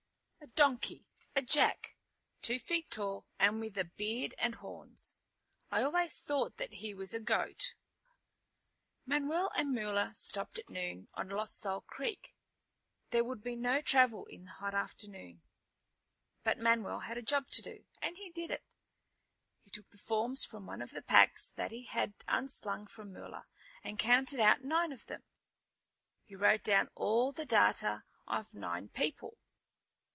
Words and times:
"A 0.43 0.47
donkey! 0.53 1.05
A 1.33 1.41
jack! 1.41 1.95
Two 2.41 2.59
feet 2.59 2.89
tall 2.89 3.25
and 3.39 3.61
with 3.61 3.77
a 3.77 3.85
beard 3.85 4.35
and 4.37 4.55
horns. 4.55 5.13
I 5.69 5.81
always 5.81 6.19
thought 6.19 6.57
that 6.57 6.73
he 6.73 6.93
was 6.93 7.13
a 7.13 7.21
goat." 7.21 7.73
Manuel 9.05 9.51
and 9.55 9.71
Mula 9.71 10.13
stopped 10.13 10.59
at 10.59 10.67
noon 10.69 11.07
on 11.13 11.29
Lost 11.29 11.57
Soul 11.57 11.81
Creek. 11.81 12.35
There 13.11 13.23
would 13.23 13.41
be 13.43 13.55
no 13.55 13.81
travel 13.81 14.25
in 14.25 14.45
the 14.45 14.51
hot 14.51 14.73
afternoon. 14.73 15.41
But 16.43 16.57
Manuel 16.57 17.01
had 17.01 17.17
a 17.17 17.21
job 17.23 17.47
to 17.51 17.61
do, 17.61 17.85
and 18.01 18.17
he 18.17 18.29
did 18.31 18.51
it. 18.51 18.65
He 19.63 19.69
took 19.69 19.89
the 19.91 19.99
forms 19.99 20.43
from 20.43 20.65
one 20.65 20.81
of 20.81 20.89
the 20.91 21.03
packs 21.03 21.49
that 21.51 21.71
he 21.71 21.85
had 21.85 22.13
unslung 22.27 22.87
from 22.87 23.13
Mula, 23.13 23.45
and 23.83 23.97
counted 23.97 24.39
out 24.41 24.63
nine 24.63 24.91
of 24.91 25.05
them. 25.05 25.23
He 26.25 26.35
wrote 26.35 26.63
down 26.63 26.89
all 26.95 27.31
the 27.31 27.45
data 27.45 28.03
on 28.27 28.47
nine 28.51 28.89
people. 28.89 29.37